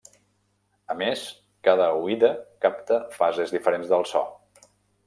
A 0.93 0.95
més, 1.01 1.21
cada 1.69 1.91
oïda 1.99 2.33
capta 2.67 2.99
fases 3.21 3.57
diferents 3.59 3.95
del 3.95 4.13
so. 4.15 4.27